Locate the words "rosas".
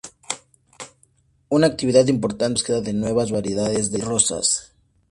4.03-4.73